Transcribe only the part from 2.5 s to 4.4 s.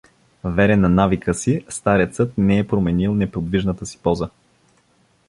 е променил неподвижната си поза.